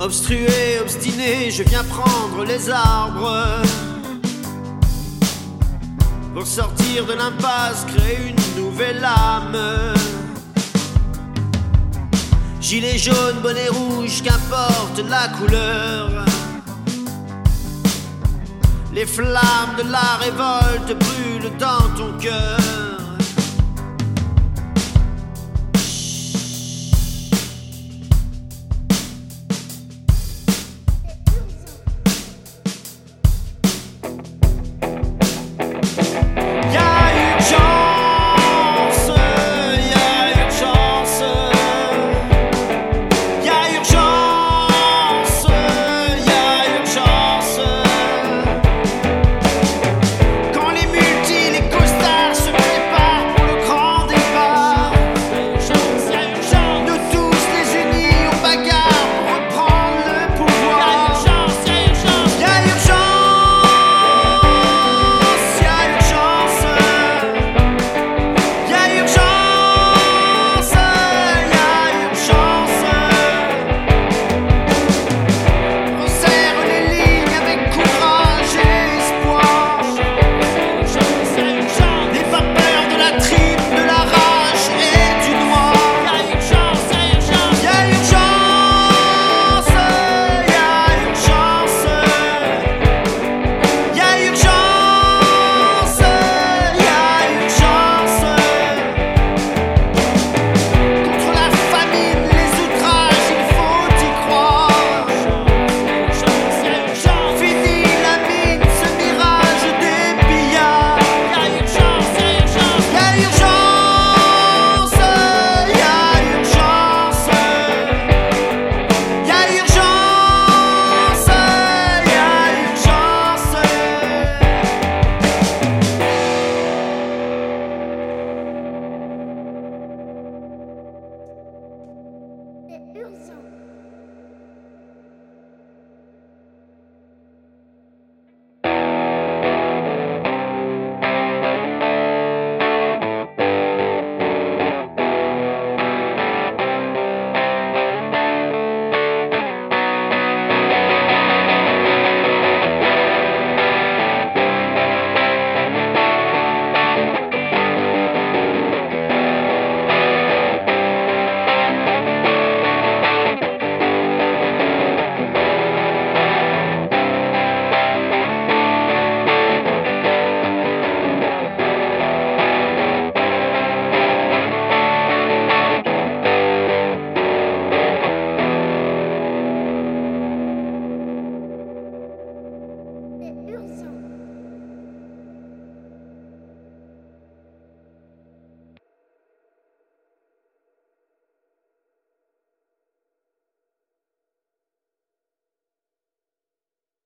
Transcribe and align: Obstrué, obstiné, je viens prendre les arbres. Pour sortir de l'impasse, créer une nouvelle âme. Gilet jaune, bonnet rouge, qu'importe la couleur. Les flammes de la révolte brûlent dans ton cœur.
Obstrué, 0.00 0.78
obstiné, 0.80 1.50
je 1.50 1.62
viens 1.64 1.84
prendre 1.84 2.42
les 2.44 2.70
arbres. 2.70 3.62
Pour 6.38 6.46
sortir 6.46 7.04
de 7.04 7.14
l'impasse, 7.14 7.84
créer 7.84 8.28
une 8.28 8.62
nouvelle 8.62 9.04
âme. 9.04 9.58
Gilet 12.60 12.96
jaune, 12.96 13.40
bonnet 13.42 13.68
rouge, 13.68 14.22
qu'importe 14.22 15.00
la 15.10 15.26
couleur. 15.36 16.24
Les 18.92 19.04
flammes 19.04 19.74
de 19.78 19.90
la 19.90 20.14
révolte 20.20 20.96
brûlent 20.96 21.56
dans 21.58 21.88
ton 21.96 22.16
cœur. 22.20 22.67